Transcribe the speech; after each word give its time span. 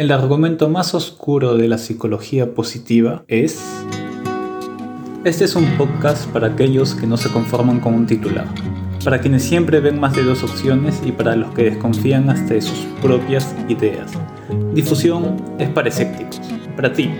El 0.00 0.12
argumento 0.12 0.70
más 0.70 0.94
oscuro 0.94 1.58
de 1.58 1.68
la 1.68 1.76
psicología 1.76 2.54
positiva 2.54 3.22
es... 3.28 3.60
Este 5.24 5.44
es 5.44 5.54
un 5.54 5.76
podcast 5.76 6.26
para 6.30 6.46
aquellos 6.46 6.94
que 6.94 7.06
no 7.06 7.18
se 7.18 7.30
conforman 7.30 7.80
con 7.80 7.92
un 7.92 8.06
titular, 8.06 8.46
para 9.04 9.20
quienes 9.20 9.42
siempre 9.42 9.78
ven 9.80 10.00
más 10.00 10.16
de 10.16 10.22
dos 10.22 10.42
opciones 10.42 11.02
y 11.04 11.12
para 11.12 11.36
los 11.36 11.52
que 11.52 11.64
desconfían 11.64 12.30
hasta 12.30 12.54
de 12.54 12.62
sus 12.62 12.78
propias 13.02 13.54
ideas. 13.68 14.12
Difusión 14.72 15.36
es 15.58 15.68
para 15.68 15.90
escépticos, 15.90 16.40
para 16.76 16.94
ti, 16.94 17.10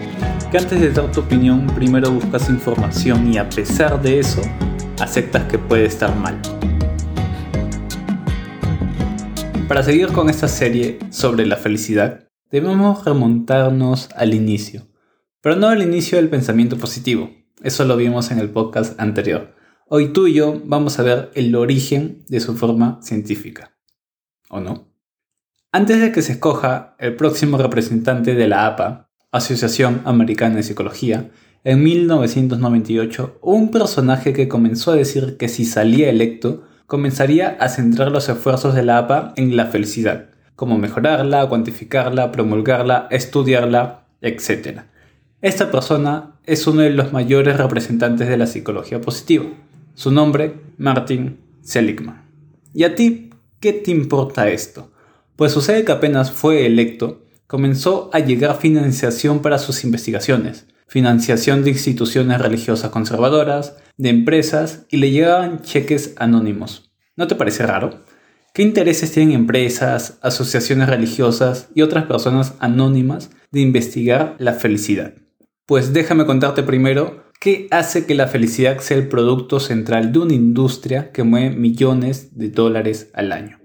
que 0.51 0.57
antes 0.57 0.81
de 0.81 0.91
dar 0.91 1.12
tu 1.12 1.21
opinión 1.21 1.67
primero 1.75 2.11
buscas 2.11 2.49
información 2.49 3.31
y 3.31 3.37
a 3.37 3.47
pesar 3.47 4.01
de 4.01 4.21
eso, 4.21 4.41
aceptas 4.99 5.45
que 5.51 5.59
puede 5.59 5.85
estar 5.85 6.17
mal. 6.17 6.41
Para 9.69 9.83
seguir 9.83 10.09
con 10.12 10.31
esta 10.31 10.49
serie 10.49 10.99
sobre 11.11 11.45
la 11.45 11.57
felicidad, 11.57 12.30
debemos 12.51 13.05
remontarnos 13.05 14.09
al 14.16 14.35
inicio, 14.35 14.88
pero 15.41 15.56
no 15.56 15.69
al 15.69 15.83
inicio 15.83 16.19
del 16.19 16.29
pensamiento 16.29 16.77
positivo, 16.77 17.30
eso 17.62 17.84
lo 17.84 17.97
vimos 17.97 18.30
en 18.30 18.38
el 18.38 18.51
podcast 18.51 18.98
anterior. 19.01 19.55
Hoy 19.87 20.12
tú 20.12 20.27
y 20.27 20.34
yo 20.34 20.60
vamos 20.65 20.98
a 20.98 21.02
ver 21.02 21.30
el 21.34 21.55
origen 21.55 22.24
de 22.29 22.41
su 22.41 22.57
forma 22.57 23.01
científica. 23.02 23.77
¿O 24.48 24.60
no? 24.60 24.88
Antes 25.73 26.01
de 26.01 26.10
que 26.10 26.23
se 26.23 26.33
escoja 26.33 26.97
el 26.98 27.15
próximo 27.16 27.59
representante 27.59 28.34
de 28.34 28.48
la 28.48 28.66
APA, 28.66 29.10
Asociación 29.30 30.02
Americana 30.05 30.57
de 30.57 30.62
Psicología, 30.65 31.30
en 31.62 31.82
1998 31.85 33.38
hubo 33.43 33.55
un 33.55 33.71
personaje 33.71 34.32
que 34.32 34.48
comenzó 34.48 34.93
a 34.93 34.96
decir 34.96 35.37
que 35.37 35.48
si 35.48 35.65
salía 35.65 36.09
electo, 36.09 36.65
comenzaría 36.87 37.51
a 37.60 37.69
centrar 37.69 38.10
los 38.10 38.29
esfuerzos 38.29 38.74
de 38.74 38.82
la 38.82 38.98
APA 38.98 39.32
en 39.37 39.57
la 39.57 39.66
felicidad 39.66 40.30
como 40.60 40.77
mejorarla, 40.77 41.48
cuantificarla, 41.48 42.32
promulgarla, 42.32 43.09
estudiarla, 43.10 44.05
etc. 44.20 44.80
Esta 45.41 45.70
persona 45.70 46.32
es 46.45 46.66
uno 46.66 46.82
de 46.82 46.90
los 46.90 47.15
mayores 47.15 47.57
representantes 47.57 48.29
de 48.29 48.37
la 48.37 48.46
psicología 48.46 49.01
positiva. 49.01 49.46
Su 49.95 50.10
nombre, 50.10 50.57
Martin 50.76 51.38
Seligman. 51.62 52.26
¿Y 52.74 52.85
a 52.85 52.95
ti 52.95 53.30
qué 53.59 53.73
te 53.73 53.90
importa 53.90 54.51
esto? 54.51 54.93
Pues 55.35 55.52
sucede 55.52 55.87
que 55.87 55.93
apenas 55.93 56.30
fue 56.30 56.66
electo, 56.66 57.23
comenzó 57.46 58.10
a 58.13 58.18
llegar 58.18 58.59
financiación 58.59 59.40
para 59.40 59.57
sus 59.57 59.82
investigaciones, 59.82 60.66
financiación 60.87 61.65
de 61.65 61.70
instituciones 61.70 62.38
religiosas 62.38 62.90
conservadoras, 62.90 63.79
de 63.96 64.10
empresas 64.10 64.84
y 64.91 64.98
le 64.98 65.10
llegaban 65.10 65.62
cheques 65.62 66.12
anónimos. 66.19 66.92
¿No 67.16 67.26
te 67.28 67.34
parece 67.34 67.65
raro? 67.65 68.09
¿Qué 68.53 68.62
intereses 68.62 69.12
tienen 69.12 69.32
empresas, 69.32 70.19
asociaciones 70.22 70.88
religiosas 70.88 71.69
y 71.72 71.82
otras 71.82 72.06
personas 72.06 72.54
anónimas 72.59 73.31
de 73.53 73.60
investigar 73.60 74.34
la 74.41 74.54
felicidad? 74.54 75.15
Pues 75.66 75.92
déjame 75.92 76.26
contarte 76.26 76.65
primero 76.65 77.26
qué 77.41 77.69
hace 77.70 78.06
que 78.06 78.16
la 78.16 78.26
felicidad 78.26 78.81
sea 78.81 78.97
el 78.97 79.09
producto 79.09 79.60
central 79.60 80.12
de 80.12 80.19
una 80.19 80.34
industria 80.34 81.12
que 81.12 81.22
mueve 81.22 81.54
millones 81.54 82.37
de 82.37 82.48
dólares 82.48 83.10
al 83.15 83.31
año. 83.31 83.60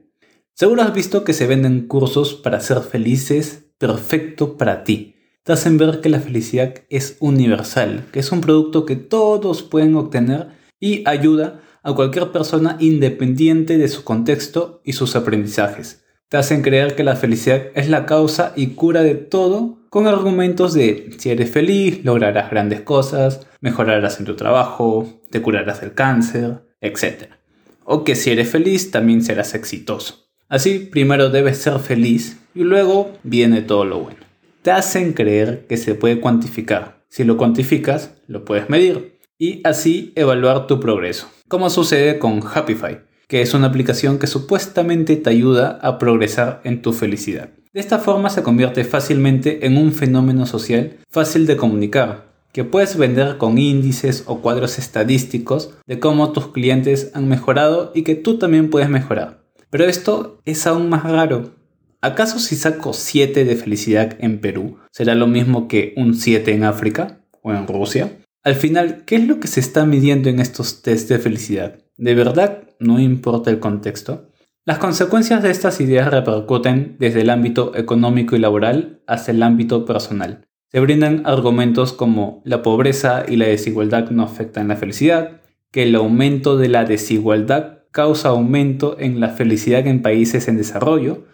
Seguro 0.53 0.83
has 0.83 0.94
visto 0.94 1.23
que 1.23 1.33
se 1.33 1.47
venden 1.47 1.88
cursos 1.88 2.36
para 2.36 2.59
ser 2.59 2.81
felices 2.81 3.66
perfecto 3.80 4.55
para 4.55 4.83
ti. 4.83 5.16
Te 5.42 5.53
hacen 5.53 5.80
ver 5.80 5.99
que 5.99 6.09
la 6.09 6.20
felicidad 6.20 6.75
es 6.92 7.17
universal, 7.20 8.05
que 8.11 8.20
es 8.20 8.31
un 8.31 8.42
producto 8.42 8.86
que 8.86 8.97
todos 8.97 9.64
pueden 9.64 9.95
obtener 9.95 10.49
y 10.80 11.02
ayuda 11.09 11.61
a 11.86 11.94
cualquier 11.94 12.31
persona 12.31 12.78
independiente 12.80 13.78
de 13.78 13.88
su 13.88 14.03
contexto 14.03 14.81
y 14.83 14.94
sus 14.94 15.16
aprendizajes. 15.16 16.03
Te 16.30 16.38
hacen 16.38 16.64
creer 16.64 16.95
que 16.95 17.03
la 17.03 17.16
felicidad 17.16 17.67
es 17.75 17.89
la 17.89 18.08
causa 18.08 18.53
y 18.55 18.69
cura 18.69 19.03
de 19.03 19.14
todo 19.14 19.77
con 19.92 20.08
argumentos 20.08 20.73
de 20.73 21.11
si 21.19 21.30
eres 21.30 21.52
feliz, 21.52 22.03
lograrás 22.03 22.50
grandes 22.50 22.81
cosas, 22.81 23.45
mejorarás 23.61 24.19
en 24.19 24.25
tu 24.25 24.36
trabajo, 24.36 25.22
te 25.30 25.44
curarás 25.44 25.81
del 25.81 25.94
cáncer, 25.94 26.64
etc. 26.81 27.30
O 27.83 28.04
que 28.04 28.15
si 28.15 28.31
eres 28.31 28.49
feliz 28.49 28.89
también 28.89 29.21
serás 29.21 29.54
exitoso. 29.54 30.26
Así, 30.49 30.80
primero 30.80 31.30
debes 31.30 31.60
ser 31.60 31.77
feliz 31.77 32.39
y 32.55 32.64
luego 32.64 33.11
viene 33.21 33.61
todo 33.61 33.86
lo 33.86 33.99
bueno. 33.99 34.20
Te 34.64 34.71
hacen 34.71 35.14
creer 35.14 35.67
que 35.70 35.77
se 35.77 35.93
puede 35.93 36.20
cuantificar. 36.20 37.05
Si 37.10 37.23
lo 37.23 37.37
cuantificas, 37.37 38.15
lo 38.26 38.43
puedes 38.43 38.71
medir 38.71 39.20
y 39.37 39.61
así 39.64 40.14
evaluar 40.15 40.65
tu 40.65 40.80
progreso 40.80 41.30
como 41.48 41.70
sucede 41.70 42.20
con 42.20 42.42
Happify, 42.42 43.02
que 43.28 43.42
es 43.42 43.54
una 43.54 43.67
aplicación 43.67 44.20
que 44.20 44.28
supuestamente 44.28 45.16
te 45.16 45.30
ayuda 45.30 45.80
a 45.82 45.98
progresar 45.98 46.61
en 46.64 46.82
tu 46.82 46.94
felicidad. 46.94 47.50
De 47.73 47.80
esta 47.80 48.00
forma 48.00 48.30
se 48.30 48.42
convierte 48.42 48.83
fácilmente 48.83 49.66
en 49.66 49.78
un 49.78 49.92
fenómeno 49.92 50.45
social 50.45 50.98
fácil 51.10 51.45
de 51.45 51.58
comunicar, 51.58 52.34
que 52.52 52.64
puedes 52.64 52.98
vender 52.98 53.38
con 53.38 53.58
índices 53.58 54.23
o 54.28 54.42
cuadros 54.42 54.80
estadísticos 54.80 55.73
de 55.86 56.00
cómo 56.00 56.32
tus 56.32 56.48
clientes 56.48 57.11
han 57.14 57.28
mejorado 57.28 57.92
y 57.94 58.04
que 58.04 58.16
tú 58.16 58.38
también 58.38 58.70
puedes 58.70 58.89
mejorar. 58.89 59.44
Pero 59.70 59.84
esto 59.84 60.39
es 60.45 60.66
aún 60.66 60.88
más 60.88 61.04
raro. 61.04 61.55
¿Acaso 62.00 62.39
si 62.39 62.55
saco 62.55 62.94
7 62.94 63.44
de 63.44 63.55
felicidad 63.55 64.16
en 64.20 64.39
Perú 64.39 64.78
será 64.92 65.16
lo 65.16 65.28
mismo 65.28 65.67
que 65.67 65.94
un 65.98 66.14
7 66.14 66.54
en 66.54 66.64
África 66.64 67.20
o 67.42 67.52
en 67.52 67.67
Rusia? 67.67 68.20
Al 68.45 68.54
final, 68.54 69.06
¿qué 69.08 69.16
es 69.16 69.28
lo 69.28 69.39
que 69.39 69.48
se 69.48 69.60
está 69.60 69.88
midiendo 69.88 70.30
en 70.30 70.39
estos 70.39 70.83
test 70.83 71.10
de 71.10 71.17
felicidad? 71.17 71.80
¿De 71.98 72.14
verdad 72.14 72.70
no 72.80 73.00
importa 73.00 73.50
el 73.50 73.60
contexto? 73.60 74.30
Las 74.66 74.78
consecuencias 74.78 75.42
de 75.42 75.50
estas 75.50 75.82
ideas 75.82 76.11
repercuten 76.11 76.95
desde 77.00 77.22
el 77.22 77.32
ámbito 77.32 77.76
económico 77.76 78.36
y 78.36 78.39
laboral 78.39 79.02
hasta 79.08 79.32
el 79.32 79.42
ámbito 79.42 79.84
personal. 79.84 80.45
Se 80.72 80.80
brindan 80.80 81.23
argumentos 81.26 81.92
como 81.92 82.44
la 82.45 82.61
pobreza 82.61 83.26
y 83.28 83.38
la 83.38 83.48
desigualdad 83.48 84.11
no 84.11 84.22
afectan 84.22 84.67
la 84.67 84.76
felicidad, 84.76 85.42
que 85.72 85.82
el 85.82 85.95
aumento 85.95 86.55
de 86.55 86.70
la 86.70 86.86
desigualdad 86.86 87.80
causa 87.89 88.30
aumento 88.30 88.95
en 89.00 89.20
la 89.20 89.30
felicidad 89.30 89.88
en 89.88 90.04
países 90.04 90.48
en 90.48 90.58
desarrollo, 90.58 91.26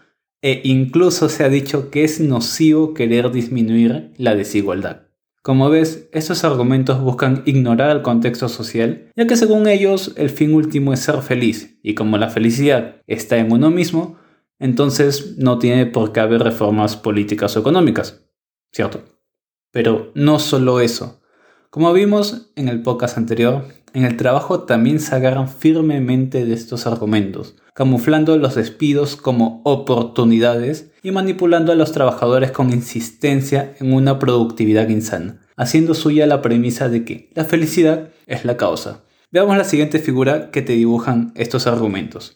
e 0.41 0.61
incluso 0.63 1.27
se 1.27 1.43
ha 1.43 1.49
dicho 1.49 1.91
que 1.91 2.05
es 2.05 2.21
nocivo 2.21 2.93
querer 2.93 3.33
disminuir 3.33 4.13
la 4.15 4.33
desigualdad. 4.33 5.10
Como 5.43 5.71
ves, 5.71 6.07
estos 6.11 6.43
argumentos 6.43 7.01
buscan 7.01 7.41
ignorar 7.45 7.95
el 7.95 8.03
contexto 8.03 8.47
social, 8.47 9.09
ya 9.15 9.25
que 9.25 9.35
según 9.35 9.67
ellos 9.67 10.13
el 10.15 10.29
fin 10.29 10.53
último 10.53 10.93
es 10.93 10.99
ser 10.99 11.19
feliz, 11.23 11.79
y 11.81 11.95
como 11.95 12.17
la 12.17 12.29
felicidad 12.29 13.01
está 13.07 13.37
en 13.37 13.51
uno 13.51 13.71
mismo, 13.71 14.19
entonces 14.59 15.37
no 15.39 15.57
tiene 15.57 15.87
por 15.87 16.11
qué 16.11 16.19
haber 16.19 16.43
reformas 16.43 16.95
políticas 16.95 17.57
o 17.57 17.61
económicas, 17.61 18.23
¿cierto? 18.71 19.03
Pero 19.71 20.11
no 20.13 20.37
solo 20.37 20.79
eso. 20.79 21.20
Como 21.71 21.93
vimos 21.93 22.51
en 22.57 22.67
el 22.67 22.81
podcast 22.81 23.17
anterior, 23.17 23.63
en 23.93 24.03
el 24.03 24.17
trabajo 24.17 24.63
también 24.63 24.99
se 24.99 25.15
agarran 25.15 25.47
firmemente 25.47 26.43
de 26.43 26.53
estos 26.53 26.85
argumentos, 26.85 27.55
camuflando 27.73 28.35
los 28.35 28.55
despidos 28.55 29.15
como 29.15 29.61
oportunidades 29.63 30.91
y 31.01 31.11
manipulando 31.11 31.71
a 31.71 31.75
los 31.75 31.93
trabajadores 31.93 32.51
con 32.51 32.73
insistencia 32.73 33.73
en 33.79 33.93
una 33.93 34.19
productividad 34.19 34.89
insana, 34.89 35.39
haciendo 35.55 35.93
suya 35.93 36.27
la 36.27 36.41
premisa 36.41 36.89
de 36.89 37.05
que 37.05 37.29
la 37.35 37.45
felicidad 37.45 38.09
es 38.27 38.43
la 38.43 38.57
causa. 38.57 39.05
Veamos 39.31 39.55
la 39.55 39.63
siguiente 39.63 39.99
figura 39.99 40.51
que 40.51 40.61
te 40.61 40.73
dibujan 40.73 41.31
estos 41.35 41.67
argumentos. 41.67 42.35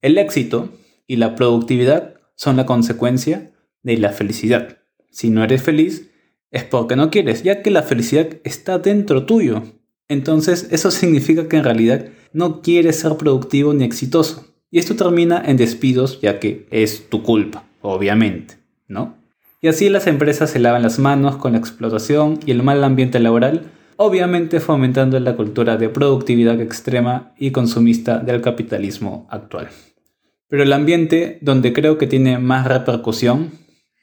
El 0.00 0.16
éxito 0.16 0.70
y 1.06 1.16
la 1.16 1.34
productividad 1.34 2.14
son 2.36 2.56
la 2.56 2.64
consecuencia 2.64 3.52
de 3.82 3.98
la 3.98 4.12
felicidad. 4.12 4.78
Si 5.10 5.28
no 5.28 5.44
eres 5.44 5.62
feliz, 5.62 6.08
es 6.56 6.64
porque 6.64 6.96
no 6.96 7.10
quieres, 7.10 7.42
ya 7.42 7.62
que 7.62 7.70
la 7.70 7.82
felicidad 7.82 8.28
está 8.42 8.78
dentro 8.78 9.26
tuyo. 9.26 9.62
Entonces 10.08 10.68
eso 10.70 10.90
significa 11.00 11.48
que 11.48 11.58
en 11.58 11.64
realidad 11.64 12.06
no 12.32 12.62
quieres 12.62 12.98
ser 12.98 13.16
productivo 13.16 13.74
ni 13.74 13.84
exitoso. 13.84 14.46
Y 14.70 14.78
esto 14.78 14.96
termina 14.96 15.42
en 15.44 15.58
despidos 15.58 16.20
ya 16.22 16.40
que 16.40 16.66
es 16.70 17.10
tu 17.10 17.22
culpa, 17.22 17.64
obviamente, 17.82 18.54
¿no? 18.88 19.16
Y 19.60 19.68
así 19.68 19.90
las 19.90 20.06
empresas 20.06 20.50
se 20.50 20.58
lavan 20.58 20.82
las 20.82 20.98
manos 20.98 21.36
con 21.36 21.52
la 21.52 21.58
explotación 21.58 22.40
y 22.46 22.52
el 22.52 22.62
mal 22.62 22.82
ambiente 22.84 23.20
laboral, 23.20 23.70
obviamente 23.96 24.60
fomentando 24.60 25.20
la 25.20 25.36
cultura 25.36 25.76
de 25.76 25.90
productividad 25.90 26.60
extrema 26.60 27.34
y 27.38 27.50
consumista 27.50 28.18
del 28.18 28.40
capitalismo 28.40 29.26
actual. 29.30 29.68
Pero 30.48 30.62
el 30.62 30.72
ambiente 30.72 31.38
donde 31.42 31.72
creo 31.72 31.98
que 31.98 32.06
tiene 32.06 32.38
más 32.38 32.66
repercusión 32.66 33.50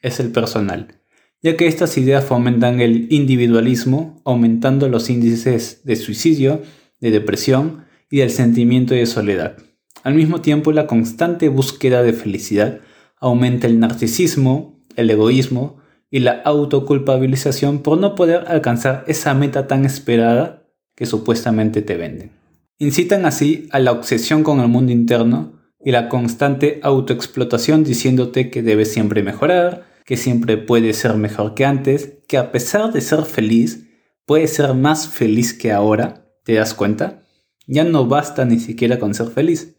es 0.02 0.20
el 0.20 0.30
personal 0.30 1.00
ya 1.44 1.58
que 1.58 1.66
estas 1.66 1.98
ideas 1.98 2.24
fomentan 2.24 2.80
el 2.80 3.06
individualismo, 3.10 4.22
aumentando 4.24 4.88
los 4.88 5.10
índices 5.10 5.82
de 5.84 5.94
suicidio, 5.96 6.62
de 7.00 7.10
depresión 7.10 7.84
y 8.10 8.20
del 8.20 8.30
sentimiento 8.30 8.94
de 8.94 9.04
soledad. 9.04 9.58
Al 10.04 10.14
mismo 10.14 10.40
tiempo, 10.40 10.72
la 10.72 10.86
constante 10.86 11.50
búsqueda 11.50 12.02
de 12.02 12.14
felicidad 12.14 12.80
aumenta 13.18 13.66
el 13.66 13.78
narcisismo, 13.78 14.80
el 14.96 15.10
egoísmo 15.10 15.76
y 16.10 16.20
la 16.20 16.40
autoculpabilización 16.46 17.80
por 17.80 17.98
no 17.98 18.14
poder 18.14 18.44
alcanzar 18.46 19.04
esa 19.06 19.34
meta 19.34 19.66
tan 19.66 19.84
esperada 19.84 20.66
que 20.96 21.04
supuestamente 21.04 21.82
te 21.82 21.98
venden. 21.98 22.30
Incitan 22.78 23.26
así 23.26 23.68
a 23.70 23.80
la 23.80 23.92
obsesión 23.92 24.44
con 24.44 24.60
el 24.60 24.68
mundo 24.68 24.92
interno 24.92 25.60
y 25.84 25.90
la 25.90 26.08
constante 26.08 26.80
autoexplotación 26.82 27.84
diciéndote 27.84 28.48
que 28.48 28.62
debes 28.62 28.90
siempre 28.90 29.22
mejorar, 29.22 29.93
que 30.04 30.16
siempre 30.16 30.56
puede 30.56 30.92
ser 30.92 31.14
mejor 31.14 31.54
que 31.54 31.64
antes, 31.64 32.18
que 32.28 32.36
a 32.36 32.52
pesar 32.52 32.92
de 32.92 33.00
ser 33.00 33.24
feliz, 33.24 33.86
puede 34.26 34.46
ser 34.48 34.74
más 34.74 35.08
feliz 35.08 35.54
que 35.54 35.72
ahora, 35.72 36.26
¿te 36.44 36.54
das 36.54 36.74
cuenta? 36.74 37.22
Ya 37.66 37.84
no 37.84 38.06
basta 38.06 38.44
ni 38.44 38.58
siquiera 38.58 38.98
con 38.98 39.14
ser 39.14 39.28
feliz. 39.28 39.76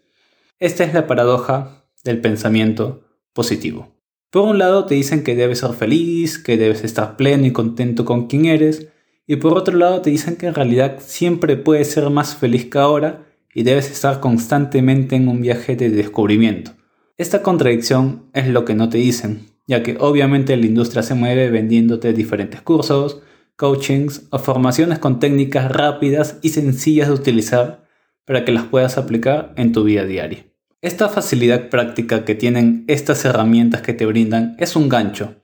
Esta 0.60 0.84
es 0.84 0.94
la 0.94 1.08
paradoja 1.08 1.86
del 2.04 2.22
pensamiento 2.22 3.04
positivo. 3.34 3.96
Por 4.32 4.44
un 4.44 4.58
lado 4.58 4.86
te 4.86 4.96
dicen 4.96 5.24
que 5.24 5.36
debes 5.36 5.60
ser 5.60 5.74
feliz, 5.74 6.40
que 6.40 6.58
debes 6.58 6.84
estar 6.84 7.16
pleno 7.16 7.46
y 7.46 7.52
contento 7.52 8.06
con 8.06 8.28
quien 8.28 8.46
eres, 8.46 8.88
y 9.28 9.38
por 9.38 9.58
otro 9.58 9.78
lado 9.78 10.02
te 10.02 10.10
dicen 10.10 10.36
que 10.36 10.48
en 10.48 10.54
realidad 10.54 10.98
siempre 11.00 11.58
puedes 11.58 11.92
ser 11.92 12.10
más 12.10 12.36
feliz 12.36 12.66
que 12.66 12.78
ahora 12.78 13.26
y 13.54 13.64
debes 13.64 13.90
estar 13.90 14.20
constantemente 14.20 15.16
en 15.16 15.28
un 15.28 15.42
viaje 15.42 15.76
de 15.76 15.90
descubrimiento. 15.90 16.72
Esta 17.18 17.42
contradicción 17.42 18.30
es 18.34 18.48
lo 18.48 18.66
que 18.66 18.76
no 18.76 18.90
te 18.90 18.98
dicen, 18.98 19.55
ya 19.68 19.84
que 19.84 19.98
obviamente 20.00 20.56
la 20.58 20.66
industria 20.66 21.04
se 21.04 21.16
mueve 21.16 21.50
vendiéndote 21.50 22.14
diferentes 22.14 22.62
cursos, 22.62 23.22
coachings 23.56 24.28
o 24.32 24.40
formaciones 24.40 25.00
con 25.00 25.20
técnicas 25.20 25.72
rápidas 25.72 26.40
y 26.42 26.50
sencillas 26.50 27.08
de 27.08 27.14
utilizar 27.14 27.86
para 28.26 28.44
que 28.46 28.52
las 28.52 28.66
puedas 28.66 28.98
aplicar 28.98 29.54
en 29.58 29.72
tu 29.72 29.84
vida 29.84 30.06
diaria. 30.06 30.46
Esta 30.82 31.10
facilidad 31.10 31.70
práctica 31.70 32.26
que 32.26 32.36
tienen 32.36 32.84
estas 32.88 33.26
herramientas 33.26 33.82
que 33.82 33.94
te 33.94 34.06
brindan 34.06 34.56
es 34.60 34.76
un 34.76 34.90
gancho 34.90 35.36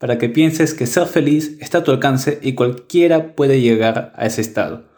para 0.00 0.16
que 0.16 0.30
pienses 0.30 0.72
que 0.72 0.86
ser 0.86 1.06
feliz 1.06 1.58
está 1.60 1.78
a 1.78 1.84
tu 1.84 1.90
alcance 1.90 2.38
y 2.42 2.54
cualquiera 2.54 3.36
puede 3.36 3.60
llegar 3.60 4.14
a 4.16 4.24
ese 4.24 4.40
estado. 4.40 4.88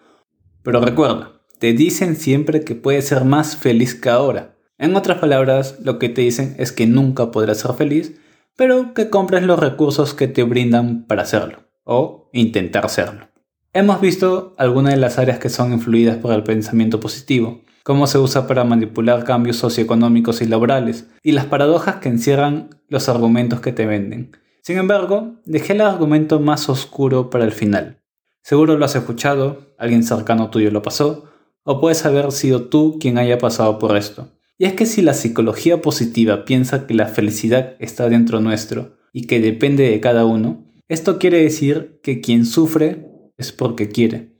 Pero 0.62 0.81
recuerda, 0.81 1.43
te 1.58 1.73
dicen 1.73 2.14
siempre 2.14 2.62
que 2.62 2.76
puedes 2.76 3.08
ser 3.08 3.25
más 3.25 3.56
feliz 3.56 3.96
que 3.96 4.11
ahora. 4.11 4.56
En 4.79 4.94
otras 4.94 5.19
palabras, 5.19 5.79
lo 5.82 5.99
que 5.99 6.08
te 6.08 6.23
dicen 6.23 6.55
es 6.56 6.70
que 6.70 6.87
nunca 6.87 7.32
podrás 7.32 7.58
ser 7.58 7.73
feliz, 7.75 8.12
pero 8.57 8.95
que 8.95 9.11
compres 9.11 9.43
los 9.43 9.59
recursos 9.59 10.15
que 10.15 10.29
te 10.29 10.43
brindan 10.43 11.07
para 11.07 11.23
hacerlo, 11.23 11.65
o 11.85 12.31
intentar 12.33 12.89
serlo. 12.89 13.29
Hemos 13.73 14.01
visto 14.01 14.55
algunas 14.59 14.93
de 14.93 15.01
las 15.01 15.19
áreas 15.19 15.39
que 15.39 15.49
son 15.49 15.73
influidas 15.73 16.19
por 16.19 16.33
el 16.35 16.43
pensamiento 16.43 17.01
positivo, 17.01 17.63
cómo 17.83 18.07
se 18.07 18.19
usa 18.19 18.47
para 18.47 18.65
manipular 18.65 19.25
cambios 19.25 19.57
socioeconómicos 19.57 20.43
y 20.43 20.47
laborales, 20.47 21.09
y 21.23 21.33
las 21.33 21.47
paradojas 21.47 21.97
que 21.97 22.09
encierran 22.09 22.71
los 22.89 23.09
argumentos 23.09 23.61
que 23.61 23.73
te 23.73 23.87
venden. 23.87 24.37
Sin 24.63 24.79
embargo, 24.79 25.41
dejé 25.45 25.73
el 25.73 25.81
argumento 25.81 26.39
más 26.39 26.69
oscuro 26.69 27.31
para 27.31 27.45
el 27.45 27.53
final. 27.53 28.03
Seguro 28.43 28.77
lo 28.77 28.85
has 28.85 28.95
escuchado, 28.95 29.75
alguien 29.79 30.03
cercano 30.03 30.51
tuyo 30.51 30.71
lo 30.71 30.83
pasó, 30.83 31.25
o 31.65 31.81
puedes 31.81 32.05
haber 32.05 32.31
sido 32.33 32.69
tú 32.69 32.99
quien 33.01 33.19
haya 33.19 33.39
pasado 33.39 33.79
por 33.79 33.97
esto. 33.97 34.29
Y 34.59 34.67
es 34.67 34.75
que 34.75 34.87
si 34.87 35.03
la 35.03 35.15
psicología 35.15 35.83
positiva 35.83 36.45
piensa 36.45 36.87
que 36.87 36.95
la 36.95 37.07
felicidad 37.07 37.77
está 37.79 38.09
dentro 38.09 38.41
nuestro 38.41 38.97
y 39.13 39.27
que 39.27 39.41
depende 39.41 39.91
de 39.91 40.01
cada 40.01 40.25
uno, 40.25 40.67
esto 40.89 41.19
quiere 41.19 41.43
decir 41.43 42.01
que 42.03 42.21
quien 42.21 42.45
sufre 42.45 43.07
es 43.39 43.53
porque 43.53 43.89
quiere, 43.89 44.37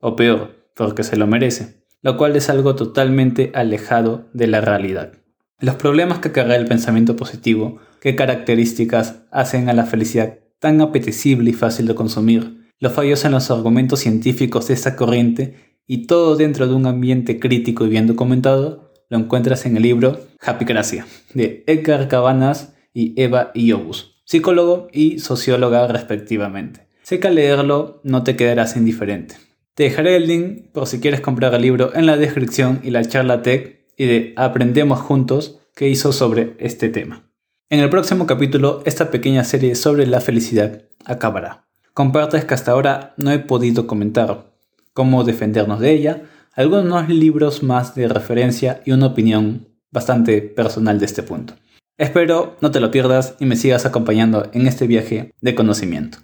o 0.00 0.16
peor, 0.16 0.70
porque 0.74 1.02
se 1.02 1.16
lo 1.16 1.26
merece, 1.26 1.82
lo 2.02 2.16
cual 2.16 2.36
es 2.36 2.48
algo 2.48 2.76
totalmente 2.76 3.50
alejado 3.54 4.28
de 4.32 4.46
la 4.46 4.60
realidad. 4.60 5.12
Los 5.58 5.76
problemas 5.76 6.18
que 6.18 6.32
carga 6.32 6.54
el 6.54 6.66
pensamiento 6.66 7.16
positivo 7.16 7.80
qué 8.00 8.14
características 8.14 9.22
hacen 9.30 9.68
a 9.68 9.72
la 9.72 9.86
felicidad 9.86 10.38
tan 10.58 10.80
apetecible 10.80 11.50
y 11.50 11.54
fácil 11.54 11.86
de 11.86 11.94
consumir, 11.94 12.72
los 12.78 12.92
fallos 12.92 13.24
en 13.24 13.32
los 13.32 13.50
argumentos 13.50 14.00
científicos 14.00 14.68
de 14.68 14.74
esta 14.74 14.96
corriente 14.96 15.80
y 15.86 16.06
todo 16.06 16.36
dentro 16.36 16.66
de 16.66 16.74
un 16.74 16.86
ambiente 16.86 17.40
crítico 17.40 17.84
y 17.84 17.88
bien 17.88 18.06
documentado, 18.06 18.85
lo 19.08 19.18
encuentras 19.18 19.66
en 19.66 19.76
el 19.76 19.82
libro 19.82 20.20
Happy 20.40 20.64
Gracia, 20.64 21.06
de 21.34 21.64
Edgar 21.66 22.08
Cabanas 22.08 22.74
y 22.92 23.20
Eva 23.20 23.50
Iobus, 23.54 24.20
psicólogo 24.24 24.88
y 24.92 25.18
socióloga 25.18 25.86
respectivamente. 25.86 26.86
Sé 27.02 27.20
que 27.20 27.28
al 27.28 27.36
leerlo 27.36 28.00
no 28.02 28.24
te 28.24 28.36
quedarás 28.36 28.76
indiferente. 28.76 29.36
Te 29.74 29.84
dejaré 29.84 30.16
el 30.16 30.26
link 30.26 30.72
por 30.72 30.86
si 30.86 31.00
quieres 31.00 31.20
comprar 31.20 31.54
el 31.54 31.62
libro 31.62 31.94
en 31.94 32.06
la 32.06 32.16
descripción 32.16 32.80
y 32.82 32.90
la 32.90 33.04
charla 33.04 33.42
tech 33.42 33.84
y 33.96 34.06
de 34.06 34.32
Aprendemos 34.36 35.00
Juntos 35.00 35.60
que 35.74 35.88
hizo 35.88 36.12
sobre 36.12 36.56
este 36.58 36.88
tema. 36.88 37.30
En 37.68 37.80
el 37.80 37.90
próximo 37.90 38.26
capítulo, 38.26 38.82
esta 38.86 39.10
pequeña 39.10 39.44
serie 39.44 39.74
sobre 39.74 40.06
la 40.06 40.20
felicidad 40.20 40.82
acabará. 41.04 41.66
Compartes 41.94 42.44
que 42.44 42.54
hasta 42.54 42.72
ahora 42.72 43.14
no 43.16 43.30
he 43.30 43.38
podido 43.38 43.86
comentar 43.86 44.52
cómo 44.92 45.24
defendernos 45.24 45.80
de 45.80 45.92
ella, 45.92 46.22
algunos 46.56 47.08
libros 47.10 47.62
más 47.62 47.94
de 47.94 48.08
referencia 48.08 48.80
y 48.86 48.92
una 48.92 49.06
opinión 49.06 49.68
bastante 49.92 50.40
personal 50.40 50.98
de 50.98 51.04
este 51.04 51.22
punto. 51.22 51.54
Espero 51.98 52.56
no 52.60 52.70
te 52.70 52.80
lo 52.80 52.90
pierdas 52.90 53.34
y 53.38 53.44
me 53.44 53.56
sigas 53.56 53.84
acompañando 53.84 54.48
en 54.52 54.66
este 54.66 54.86
viaje 54.86 55.32
de 55.40 55.54
conocimiento. 55.54 56.18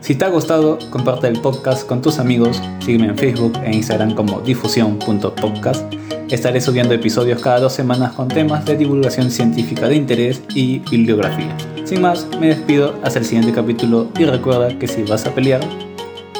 Si 0.00 0.14
te 0.14 0.24
ha 0.24 0.28
gustado, 0.30 0.78
comparte 0.90 1.28
el 1.28 1.40
podcast 1.40 1.86
con 1.86 2.00
tus 2.00 2.18
amigos, 2.18 2.62
sígueme 2.80 3.08
en 3.08 3.18
Facebook 3.18 3.52
e 3.62 3.74
Instagram 3.74 4.14
como 4.14 4.40
difusión.podcast. 4.40 5.92
Estaré 6.30 6.60
subiendo 6.62 6.94
episodios 6.94 7.42
cada 7.42 7.60
dos 7.60 7.74
semanas 7.74 8.14
con 8.14 8.28
temas 8.28 8.64
de 8.64 8.78
divulgación 8.78 9.30
científica 9.30 9.88
de 9.88 9.96
interés 9.96 10.42
y 10.54 10.78
bibliografía. 10.78 11.54
Sin 11.84 12.00
más, 12.00 12.26
me 12.40 12.48
despido 12.48 12.98
hasta 13.02 13.18
el 13.18 13.26
siguiente 13.26 13.52
capítulo 13.52 14.10
y 14.18 14.24
recuerda 14.24 14.78
que 14.78 14.88
si 14.88 15.02
vas 15.02 15.26
a 15.26 15.34
pelear, 15.34 15.60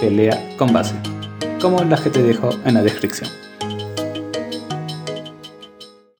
pelea 0.00 0.56
con 0.56 0.72
base, 0.72 0.94
como 1.60 1.84
las 1.84 2.00
que 2.00 2.10
te 2.10 2.22
dejo 2.22 2.50
en 2.64 2.74
la 2.74 2.82
descripción. 2.82 3.49